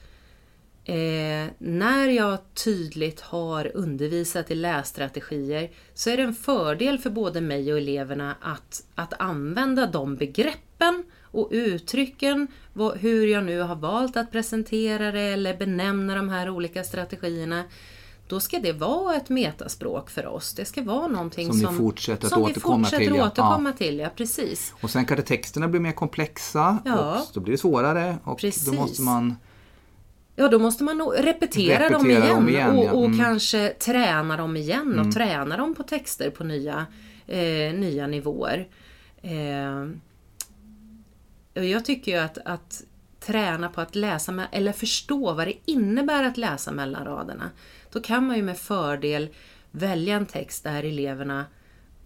[0.85, 7.41] eh, när jag tydligt har undervisat i lässtrategier så är det en fördel för både
[7.41, 12.49] mig och eleverna att, att använda de begreppen och uttrycken,
[12.99, 17.65] hur jag nu har valt att presentera det eller benämna de här olika strategierna.
[18.29, 20.55] Då ska det vara ett metaspråk för oss.
[20.55, 23.27] Det ska vara någonting Som ni som, fortsätter att som återkomma fortsätter till, ja.
[23.27, 23.99] återkomma till.
[23.99, 24.75] Ja, precis.
[24.81, 27.19] Och sen kanske texterna blir mer komplexa Ja.
[27.21, 28.67] och då blir det svårare och Precis.
[28.67, 29.37] då måste man
[30.39, 32.93] Ja, då måste man nog repetera, dem Repetera igen, dem igen, och, ja.
[32.93, 33.19] och Mm.
[33.19, 36.87] kanske träna dem igen och träna dem på texter på nya,
[37.27, 38.69] eh, nya nivåer.
[39.23, 39.87] Eh,
[41.65, 42.83] jag tycker ju att, att
[43.21, 47.51] träna på att läsa, med, eller förstå vad det innebär att läsa mellan raderna.
[47.97, 49.29] Då kan man ju med fördel
[49.71, 51.45] välja en text där eleverna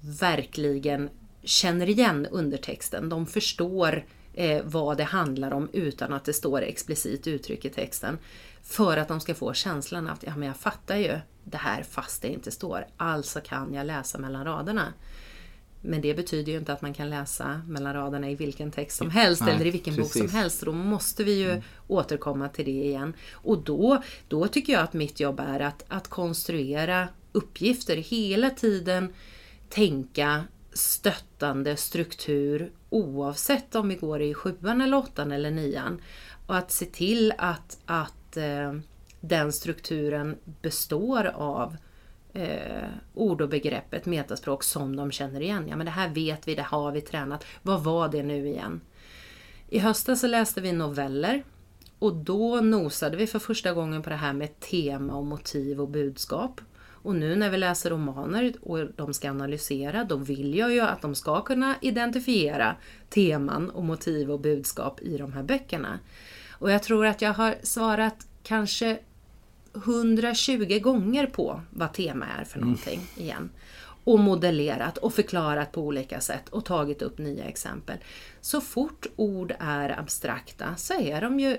[0.00, 1.10] verkligen
[1.42, 3.08] känner igen undertexten.
[3.08, 8.18] De förstår eh, vad det handlar om utan att det står explicit uttryck i texten.
[8.62, 12.22] För att de ska få känslan att ja, men jag fattar ju det här fast
[12.22, 12.86] det inte står.
[12.96, 14.92] Alltså kan jag läsa mellan raderna.
[15.80, 19.10] Men det betyder ju inte att man kan läsa mellan raderna i vilken text som
[19.10, 20.36] helst Nej, eller i vilken bok som precis.
[20.36, 20.64] helst.
[20.64, 23.12] Då måste vi ju återkomma till det igen.
[23.32, 29.12] Och då, då tycker jag att mitt jobb är att, att konstruera uppgifter hela tiden,
[29.68, 36.00] tänka stöttande struktur oavsett om vi går i sjuan eller åttan eller nian.
[36.46, 38.72] Och att se till att, att eh,
[39.20, 41.76] den strukturen består av
[42.32, 45.68] eh, ord och begrepp, ett metaspråk som de känner igen.
[45.68, 47.44] Ja men det här vet vi, det har vi tränat.
[47.62, 48.80] Vad var det nu igen?
[49.68, 51.42] I höstas så läste vi noveller
[51.98, 55.88] och då nosade vi för första gången på det här med tema och motiv och
[55.88, 56.60] budskap.
[57.02, 61.02] Och nu när vi läser romaner och de ska analysera, då vill jag ju att
[61.02, 62.76] de ska kunna identifiera
[63.08, 65.98] teman och motiv och budskap i de här böckerna.
[66.50, 68.98] Och jag tror att jag har svarat kanske
[69.74, 73.50] 120 gånger på vad tema är för någonting igen.
[74.04, 77.96] Och modellerat och förklarat på olika sätt och tagit upp nya exempel.
[78.40, 81.58] Så fort ord är abstrakta så är de ju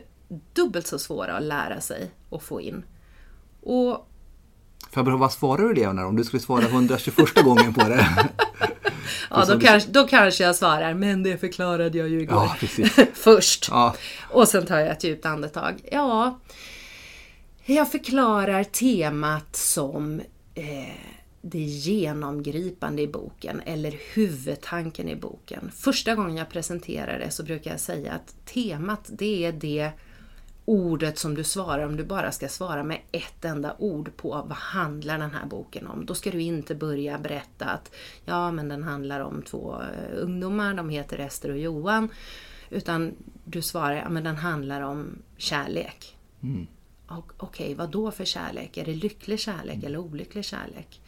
[0.53, 2.83] dubbelt så svåra att lära sig och få in.
[3.61, 4.07] Och
[4.91, 8.07] För vad svarar du eleverna om du skulle svara 121 gången på det?
[9.29, 12.49] ja, då, kanske, då kanske jag svarar, men det förklarade jag ju igår.
[12.77, 13.05] Ja.
[13.13, 13.67] Först.
[13.71, 13.95] Ja.
[14.29, 15.81] Och sen tar jag ett djupt andetag.
[15.91, 16.39] Ja,
[17.65, 20.21] jag förklarar temat som
[20.55, 20.95] eh,
[21.41, 25.71] det genomgripande i boken eller huvudtanken i boken.
[25.75, 29.91] Första gången jag presenterar det så brukar jag säga att temat det är det
[30.65, 34.57] ordet som du svarar om du bara ska svara med ett enda ord på vad
[34.57, 36.05] handlar den här boken om.
[36.05, 37.91] Då ska du inte börja berätta att
[38.25, 42.09] ja men den handlar om två eh, ungdomar, de heter Ester och Johan.
[42.69, 46.17] Utan du svarar, ja men den handlar om kärlek.
[46.43, 46.67] Mm.
[47.37, 48.77] Okej, vad då för kärlek?
[48.77, 51.01] Är det lycklig kärlek eller olycklig kärlek?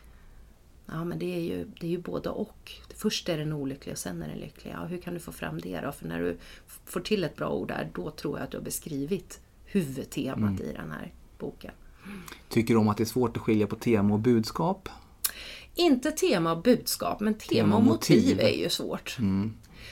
[0.86, 2.72] Ja, men det är ju, det är ju både och.
[2.96, 4.72] Först är den olycklig och sen är den lycklig.
[4.72, 5.92] Ja, hur kan du få fram det då?
[5.92, 6.38] För när du
[6.86, 10.74] får till ett bra ord där, då tror jag att du har beskrivit huvudtemat i
[10.74, 11.72] den här boken.
[12.50, 14.90] Tycker du om att det är svårt att skilja på tema och budskap?
[15.76, 18.40] Inte tema och budskap, men tema, Tema och motiv, motiv.
[18.40, 19.18] är ju svårt.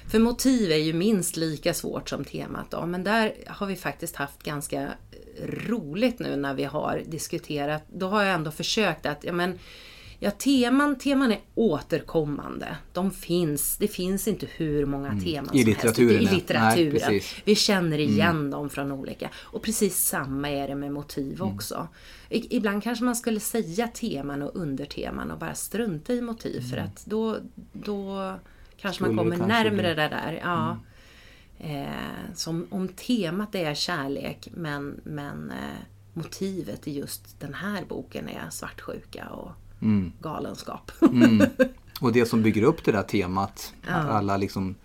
[0.08, 2.72] För motiv är ju minst lika svårt som temat.
[2.72, 2.86] Då.
[2.86, 4.92] Men där har vi faktiskt haft ganska
[5.68, 7.84] roligt nu när vi har diskuterat.
[7.94, 9.60] Då har jag ändå försökt att, ja men,
[10.20, 12.78] ja teman, teman är återkommande.
[12.94, 15.56] De finns, det finns inte hur många teman Mm.
[15.56, 16.32] I som litteraturen, helst.
[16.34, 16.94] I litteraturen.
[16.94, 17.10] Nej.
[17.10, 17.22] Mm.
[17.46, 19.30] vi känner igen dem från olika.
[19.40, 21.56] Och precis samma är det med motiv Mm.
[21.56, 21.88] också.
[22.30, 26.78] I, ibland kanske man skulle säga teman och underteman och bara strunta i motiv för
[26.78, 27.38] att då,
[27.74, 28.34] då
[28.78, 29.26] kanske man Mm.
[29.26, 29.98] Skulle det kommer Mm.
[29.98, 30.40] det där.
[30.44, 30.78] Ja.
[31.64, 35.82] Eh, som om temat är kärlek men, men eh,
[36.14, 40.12] motivet i just den här boken är svartsjuka och Mm.
[40.22, 40.92] galenskap.
[42.02, 44.76] Och det som bygger upp det där temat, att alla liksom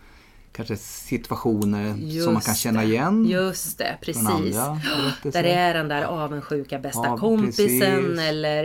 [0.53, 1.93] kanske situationer
[2.25, 2.87] som man kan Just känna det.
[2.87, 4.27] igen Just det, precis.
[4.27, 4.81] andra
[5.23, 8.21] Där är den där avundsjuka bästa Ja, kompisen precis.
[8.21, 8.65] eller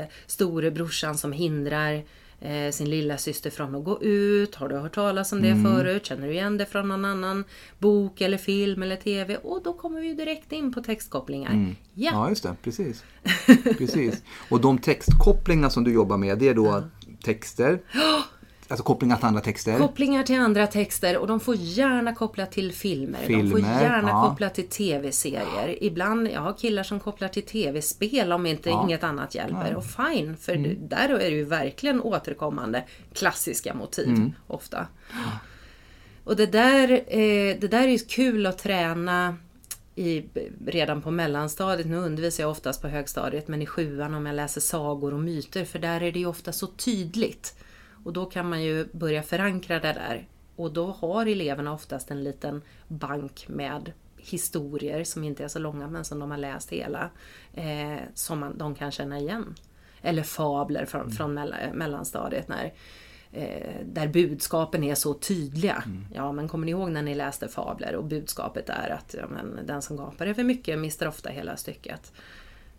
[0.00, 2.04] eh, storebrorsan som hindrar
[2.46, 4.54] eh, sin lilla syster från att gå ut.
[4.54, 5.64] Har du hört talas om det Mm.
[5.64, 6.06] förut?
[6.06, 7.44] Känner du igen det från någon annan
[7.78, 9.36] bok eller film eller TV?
[9.36, 11.50] Och då kommer vi direkt in på textkopplingar.
[11.52, 11.76] Mm.
[11.94, 12.56] Ja, Ja, just det.
[12.62, 13.04] Precis.
[13.78, 14.22] precis.
[14.50, 16.84] Och de textkopplingar som du jobbar med, det är då
[17.22, 17.80] texter,
[18.68, 19.78] alltså kopplingar till andra texter.
[19.78, 23.18] Kopplingar till andra texter och de får gärna koppla till filmer.
[23.28, 24.28] de får Filmer, gärna ja.
[24.28, 25.78] koppla till TV-serier.
[25.84, 28.84] Ibland, jag har killar som kopplar till TV-spel om inte Ja.
[28.84, 29.74] inget annat hjälper.
[29.74, 34.86] Och fine, för du- där är det ju verkligen återkommande klassiska motiv ofta.
[36.24, 39.36] Och det där, eh, det där är ju kul att träna
[39.94, 40.24] i,
[40.66, 41.86] redan på mellanstadiet.
[41.86, 45.64] Nu undervisar jag oftast på högstadiet men i sjuan om jag läser sagor och myter
[45.64, 47.54] för där är det ju ofta så tydligt.
[48.06, 50.28] Och då kan man ju börja förankra det där.
[50.56, 55.88] Och då har eleverna oftast en liten bank med historier som inte är så långa
[55.88, 57.10] men som de har läst hela.
[57.54, 59.54] Eh, som man, de kan känna igen.
[60.02, 62.72] Eller fabler från, från mell- mellanstadiet när
[63.32, 65.82] eh, där budskapen är så tydliga.
[66.14, 69.66] Ja, men kommer ni ihåg när ni läste fabler och budskapet är att ja, men,
[69.66, 72.12] den som gapar över mycket mister ofta hela stycket.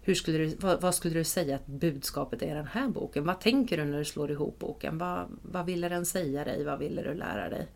[0.08, 3.26] Hur skulle du, vad, vad skulle du säga att budskapet är i den här boken?
[3.26, 4.98] Vad tänker du när du slår ihop boken?
[4.98, 6.64] Vad, vad ville den säga dig?
[6.66, 7.68] Vad ville du lära dig?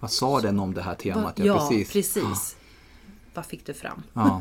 [0.00, 1.38] Vad sa den om det här temat?
[1.38, 1.92] Vad- ja, precis.
[1.92, 2.56] precis.
[3.34, 4.02] Vad fick du fram?
[4.12, 4.40] Ja.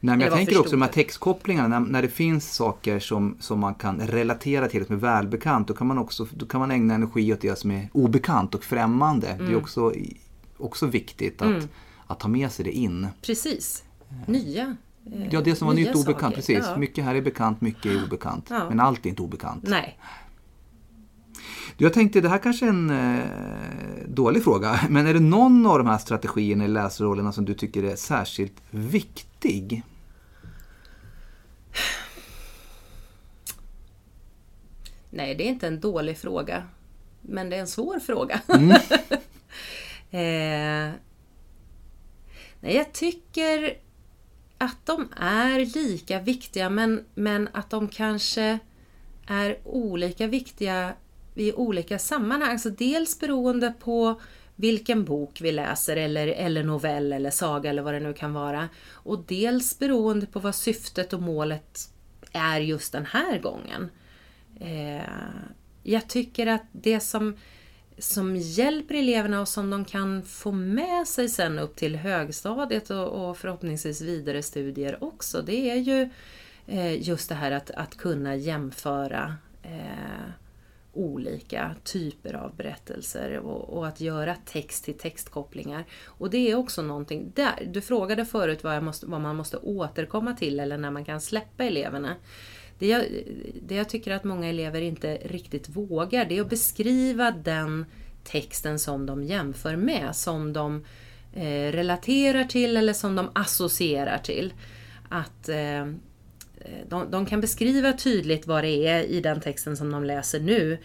[0.00, 3.74] Nej, jag tänker också de här textkopplingarna, när, när det finns saker som, som man
[3.74, 7.32] kan relatera till, som är välbekant, då kan man också då kan man ägna energi
[7.32, 9.26] åt det som är obekant och främmande.
[9.26, 9.52] Det Mm.
[9.52, 9.92] är också,
[10.56, 11.68] också viktigt att,
[12.06, 13.06] att ta med sig det in.
[13.22, 13.84] Precis.
[14.26, 14.76] Nya.
[15.30, 16.64] Ja, det som var nytt och obekant, precis.
[16.66, 16.76] Ja.
[16.76, 18.46] Mycket här är bekant, mycket är obekant.
[18.50, 18.68] Ja.
[18.68, 19.64] Men allt är inte obekant.
[19.68, 19.98] Nej.
[21.76, 23.24] Jag tänkte, det här kanske är en eh,
[24.08, 27.82] dålig fråga, men är det någon av de här strategierna i läsrollerna som du tycker
[27.82, 29.82] är särskilt viktig?
[35.10, 36.62] Nej, det är inte en dålig fråga.
[37.20, 38.40] Men det är en svår fråga.
[38.48, 38.70] Mm.
[40.10, 40.94] eh,
[42.60, 43.76] nej, jag tycker
[44.62, 48.58] att de är lika viktiga men, men att de kanske
[49.26, 50.92] är olika viktiga
[51.34, 52.50] i olika sammanhang.
[52.50, 54.20] Alltså dels beroende på
[54.56, 58.68] vilken bok vi läser eller, eller novell eller saga eller vad det nu kan vara.
[58.92, 61.88] Och dels beroende på vad syftet och målet
[62.32, 63.90] är just den här gången.
[64.60, 65.02] Eh,
[65.82, 67.36] jag tycker att det som,
[68.02, 73.08] som hjälper eleverna och som de kan få med sig sen upp till högstadiet och,
[73.08, 76.08] och förhoppningsvis vidare studier också, det är ju
[76.66, 80.32] eh, just det här att, att kunna jämföra eh,
[80.92, 85.84] olika typer av berättelser och, och, att göra text till textkopplingar.
[86.04, 90.34] Och det är också någonting, där, du frågade förut vad, måste, vad, man måste återkomma
[90.34, 92.16] till eller när man kan släppa eleverna.
[92.82, 93.04] Det jag,
[93.62, 97.86] det jag tycker att många elever inte riktigt vågar, det är att beskriva den
[98.24, 100.84] texten som de jämför med, som de
[101.34, 104.52] eh, relaterar till eller som de associerar till.
[105.08, 105.86] Att eh,
[106.88, 110.78] de, de, kan beskriva tydligt vad det är i den texten som de läser nu,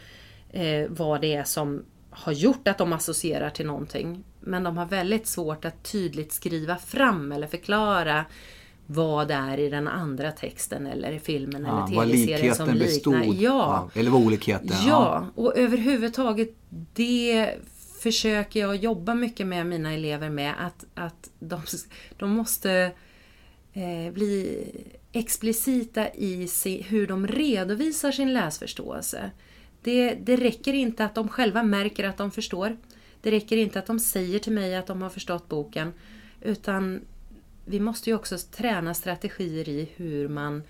[0.50, 4.24] eh, vad det är som har gjort att de associerar till någonting.
[4.40, 8.26] Men de har väldigt svårt att tydligt skriva fram eller förklara
[8.88, 12.86] vad det är i den andra texten eller i filmen ja, eller tv-serien som liknar.
[12.86, 13.90] Bestod, ja.
[13.94, 14.68] Eller vad olikheten.
[14.70, 16.50] Ja, ja, och överhuvudtaget
[16.94, 17.54] det
[18.00, 21.62] försöker jag jobba mycket med mina elever med att, att de,
[22.18, 22.92] de måste
[23.74, 24.64] eh, bli
[25.12, 29.32] explicita i se, hur de redovisar sin läsförståelse.
[29.82, 32.78] Det, det räcker inte att de själva märker att de förstår.
[33.22, 35.94] Det räcker inte att de säger till mig att de har förstått boken.
[36.42, 37.02] Utan
[37.68, 40.64] vi måste ju också träna strategier i hur man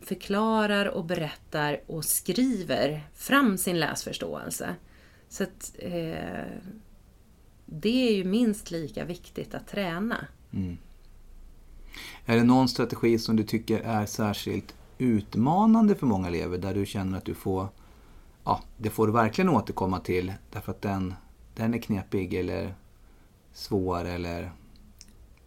[0.00, 4.74] förklarar och berättar och skriver fram sin läsförståelse.
[5.28, 6.44] Så att, eh,
[7.66, 10.26] det är ju minst lika viktigt att träna.
[10.52, 10.78] Mm.
[12.26, 16.86] Är det någon strategi som du tycker är särskilt utmanande för många elever där du
[16.86, 17.68] känner att du får,
[18.44, 21.14] ja, det får du verkligen återkomma till därför att den,
[21.54, 22.74] den är knepig eller
[23.52, 24.52] svår eller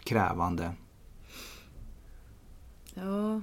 [0.09, 0.71] krävande?
[2.93, 3.41] Ja,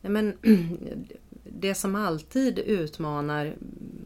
[0.00, 0.38] Nej, men
[1.44, 3.56] det som alltid utmanar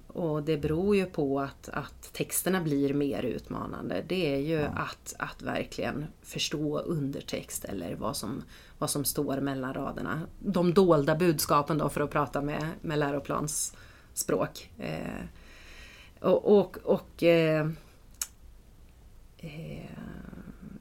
[0.06, 4.04] och det beror ju på att, att texterna blir mer utmanande.
[4.08, 4.68] Det är ju ja.
[4.68, 8.42] att, att verkligen förstå undertext eller vad som,
[8.78, 10.20] vad som står mellan raderna.
[10.38, 14.70] De dolda budskapen då för att prata med, med läroplansspråk.
[14.78, 15.24] Eh,
[16.20, 17.68] och, och, och eh,
[19.38, 19.90] eh,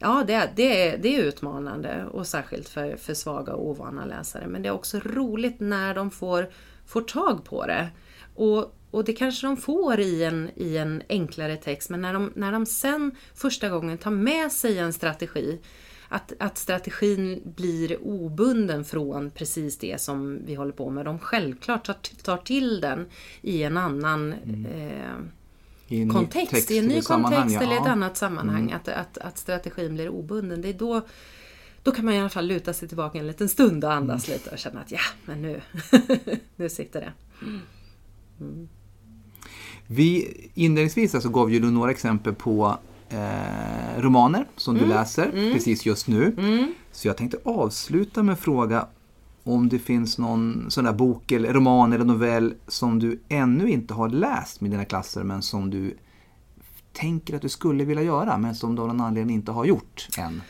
[0.04, 4.48] ja, det, det, är, det är utmanande och särskilt för, för svaga och ovana läsare.
[4.48, 6.50] Men det är också roligt när de får,
[6.86, 7.90] får tag på det.
[8.36, 12.32] Och, och det kanske de får i en, i en enklare text, men när de,
[12.36, 15.60] när de sen första gången tar med sig en strategi,
[16.10, 21.06] att, att strategin blir obunden från precis det som vi håller på med.
[21.06, 23.10] De självklart tar, tar till den
[23.42, 24.66] i en annan mm.
[24.66, 25.43] eh,
[25.88, 28.62] i en kontext, text, i en ny kontext eller ett annat sammanhang.
[28.62, 28.76] Mm.
[28.76, 30.62] Att, att, att strategin blir obunden.
[30.62, 31.02] Det är då,
[31.84, 34.38] då kan man i alla fall luta sig tillbaka en liten stund och andas mm.
[34.38, 35.62] lite och känna att ja, men nu,
[36.56, 37.14] nu sitter det.
[38.42, 38.68] Mm.
[39.88, 42.78] Vi, inledningsvis alltså gav ju du några exempel på
[43.10, 44.98] eh, romaner som du mm.
[44.98, 45.54] läser mm.
[45.54, 46.36] precis just nu.
[46.38, 46.74] Mm.
[46.92, 48.88] Så jag tänkte avsluta med att fråga
[49.44, 53.94] om det finns någon sån där bok, eller roman eller novell som du ännu inte
[53.94, 55.98] har läst med dina klasser men som du
[56.94, 60.08] tänker att du skulle vilja göra men som du av någon anledning inte har gjort
[60.18, 60.42] än?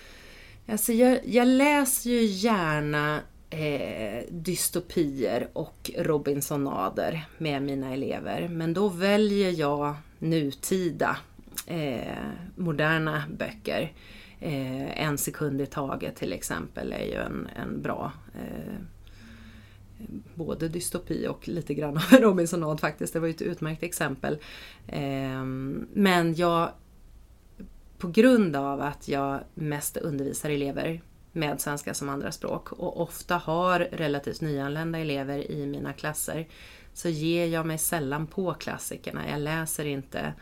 [0.68, 3.20] Alltså jag, jag läser ju gärna
[3.50, 11.18] eh, dystopier och Robinsonader med mina elever men då väljer jag nutida
[11.68, 12.18] eh,
[12.56, 13.91] moderna böcker.
[14.46, 18.76] Eh, en sekund i taget till exempel är ju en, en bra eh,
[20.36, 23.14] både dystopi och lite grann av en Robinsonad faktiskt.
[23.14, 24.38] Det var ju ett utmärkt exempel.
[24.88, 25.44] Eh,
[25.94, 26.72] men jag,
[27.98, 33.80] på grund av att jag mest undervisar elever med svenska som andraspråk och ofta har
[33.80, 36.48] relativt nyanlända elever i mina klasser
[36.94, 39.30] så ger jag mig sällan på klassikerna.
[39.30, 40.34] Jag läser inte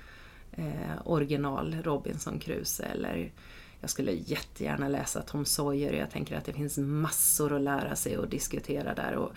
[0.51, 3.31] eh, original Robinson Crusoe eller
[3.81, 5.93] jag skulle jättegärna läsa Tom Sawyer.
[5.93, 9.15] Jag tänker att det finns massor att lära sig och diskutera där.
[9.15, 9.31] Och,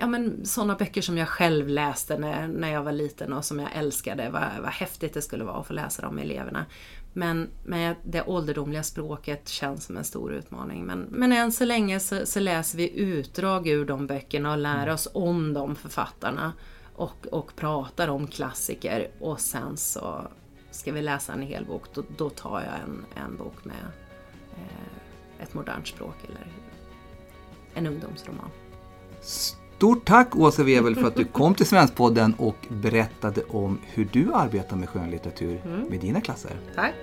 [0.00, 3.58] ja, men, sådana böcker som jag själv läste när, när jag var liten och som
[3.58, 4.30] jag älskade.
[4.30, 6.66] Vad, vad häftigt det skulle vara att få läsa dem med eleverna.
[7.12, 10.84] Men, men det ålderdomliga språket känns som en stor utmaning.
[10.84, 14.88] Men, men än så länge så, så läser vi utdrag ur de böckerna och lär
[14.88, 16.52] oss om de författarna.
[16.94, 20.28] Och, och pratar om klassiker och sen så
[20.70, 23.76] ska vi läsa en hel bok, då, då tar jag en, en bok med
[24.52, 26.46] eh, ett modernt språk eller
[27.74, 28.50] en ungdomsroman.
[29.20, 34.32] Stort tack Åsa Webel för att du kom till Svenskpodden och berättade om hur du
[34.34, 35.80] arbetar med skönlitteratur mm.
[35.80, 36.56] med dina klasser.
[36.74, 36.94] Tack!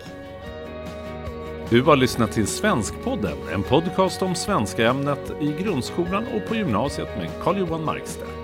[1.70, 7.18] Du har lyssnat till Svenskpodden, en podcast om svenska ämnet i grundskolan och på gymnasiet
[7.18, 8.37] med Carl-Johan Markstedt.